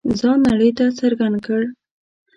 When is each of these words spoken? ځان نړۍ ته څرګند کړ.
ځان 0.19 0.37
نړۍ 0.49 0.69
ته 0.77 0.85
څرګند 0.99 1.37
کړ. 1.45 1.61